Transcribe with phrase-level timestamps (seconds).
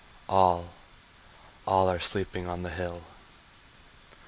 [0.27, 0.69] All,
[1.67, 3.03] all are sleeping on the hill.